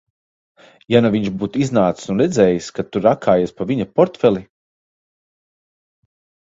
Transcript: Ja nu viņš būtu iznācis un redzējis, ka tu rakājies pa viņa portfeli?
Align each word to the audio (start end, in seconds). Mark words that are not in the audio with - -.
Ja 0.93 1.01
nu 1.05 1.11
viņš 1.15 1.27
būtu 1.41 1.61
iznācis 1.65 2.11
un 2.13 2.23
redzējis, 2.25 2.71
ka 2.79 2.87
tu 2.91 3.05
rakājies 3.07 3.55
pa 3.61 3.71
viņa 3.75 3.89
portfeli? 4.01 4.47